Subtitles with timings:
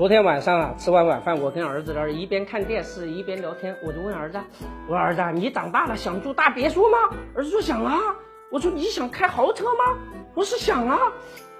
[0.00, 4.40] 昨天晚上啊，吃完晚饭，我跟儿子那儿一边看电视一边聊天，我就问儿子
[4.88, 6.96] ：“我说儿子，你长大了想住大别墅吗？”
[7.36, 7.98] 儿子说想啊。
[8.50, 9.98] 我说你想开豪车吗？
[10.34, 10.98] 我说想啊。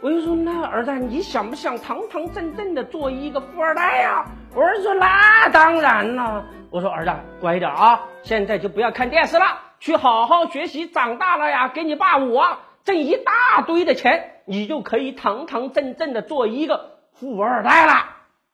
[0.01, 4.25] 我就说那儿子，你想不想堂堂正正的做一个富二代呀？
[4.55, 6.47] 我儿子说那当然了。
[6.71, 7.13] 我说儿子
[7.43, 9.45] 乖一点啊，现在就不要看电视了，
[9.81, 18.10] 去好好学习，长大了呀，给你爸我挣一大堆的钱，你就可以堂堂正正的做一个富二代了。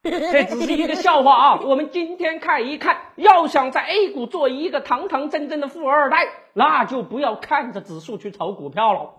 [0.32, 1.60] 这只是一个笑话啊！
[1.64, 9.10] 我们今天看一看，要想在 A 股做一个堂堂正正的富二代，那就不要看着指数去炒股票了。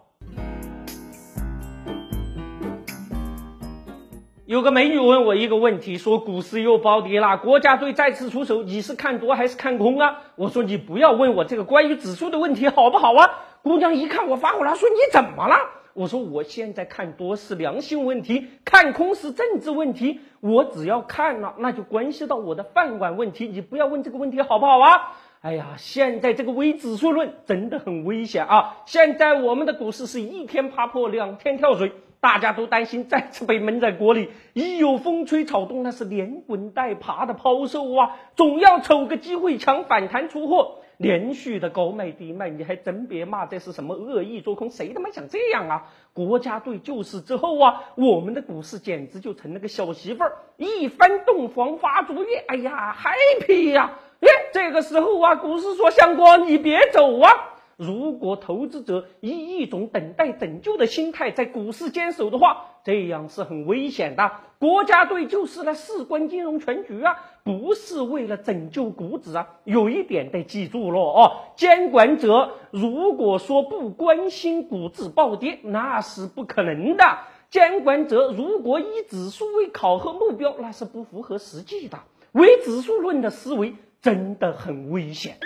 [4.46, 10.22] 有个美女问我一个问题，说股市又暴跌了，国家队再次出手，你是看多还是看空啊？
[10.38, 13.30] 我说你不要问我这个关于指数的问题，好不好啊？
[13.62, 15.58] 姑娘一看我发火了，说你怎么了？
[15.98, 20.20] 我说我现在看多是良心问题，看空是政治问题。
[20.42, 23.48] 我只要看了，那就关系到我的饭碗问题。
[23.48, 25.18] 你不要问这个问题好不好啊？
[25.42, 28.84] 哎呀，现在这个微指数论真的很危险啊！
[28.86, 34.30] 现在我们的股市是一天爬坡，两天跳水，大家都担心再次被闷在锅里。
[34.54, 38.18] 一有风吹草动，那是连滚带爬的抛售啊！
[38.36, 40.76] 总要瞅个机会抢反弹出货。
[40.98, 45.86] 连续的高卖低卖，你还真别骂这是什么恶意做空，谁他妈想这样啊？
[46.14, 53.92] 国家队救市之后啊，我们的股市简直就成了个小媳妇儿，一翻洞房花烛夜，哎呀，happy 呀！
[54.22, 57.32] 哎，这个时候啊，股市说相公你别走啊。
[57.78, 64.32] 如果投资者以一种等待拯救的心态在股市坚守的话，这样是很危险的。
[64.58, 69.60] 国家队就是来事关金融全局啊，不是为了拯救股指啊。
[69.64, 77.04] 有一点得记住了哦，监管者如果说不关心股指暴跌，那是不可能的。
[77.52, 82.00] 监管者如果以指数为考核目标，那是不符合实际的。
[82.32, 85.38] 唯指数论的思维真的很危险。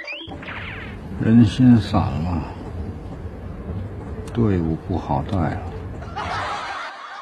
[1.24, 2.42] 人心散了，
[4.34, 5.62] 队伍不好带了。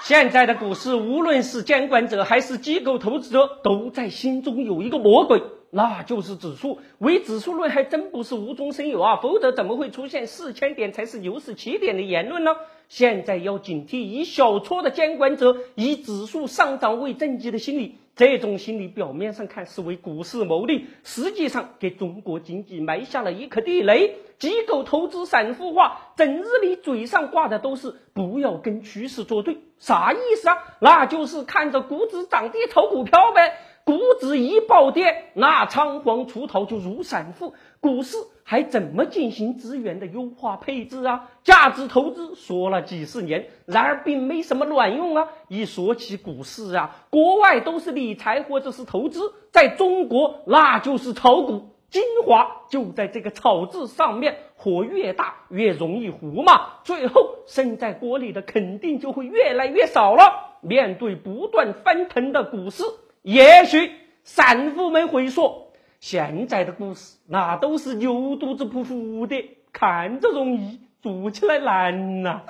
[0.01, 6.79] 现在的股市，无论是监管者还是机构投资者，都在心中有一个魔鬼，那就是指数。
[6.99, 12.51] 唯指数论还真不是无中生有啊，否则怎么会出现四千点才是牛市起点的言论呢？
[12.87, 17.97] 现在要警惕以小撮的监管者以指数上涨为政绩的心理。
[18.19, 24.17] 这种心理表面上看是为股市谋利，实际上给中国经济埋下了一颗地雷。
[24.37, 30.57] 机构投资散户化，整日里嘴上挂的都是不要跟趋势作对，啥意思啊？
[30.81, 33.53] 那就是看着股指涨跌炒股票呗。
[33.83, 37.53] 股指一暴跌，那仓皇出逃就如散户。
[37.79, 41.29] 股市还怎么进行资源的优化配置啊？
[41.43, 45.29] 价值投资说了几十年，然而并没什么卵用啊！
[45.47, 51.69] 一说起股市啊，国外都是理财或者是投资，在中国那就是炒股。
[51.89, 60.57] 精华就在这个“炒”字上面，火越大越容易糊嘛，最后剩在锅里的肯定就会越来越少了。
[60.61, 62.83] 面对不断翻腾的股市。
[63.29, 63.91] 也许
[64.23, 69.35] 散户们会说，现在的股市那都是牛肚子不服的，
[69.71, 72.41] 看着容易，做起来难呐。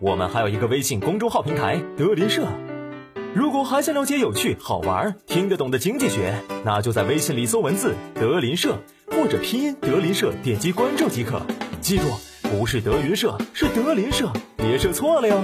[0.00, 2.48] 我们还有一个微信公众号平台“德林社”，
[3.32, 6.34] 如果还想了解有趣、好玩、听得懂的经济学，
[6.64, 11.40] 那就在微信里搜文字“德林社”或者拼音“德林社”，点击关注即可。
[11.80, 12.08] 记住，
[12.50, 15.40] 不是德云社，是德林社，别设错了哟。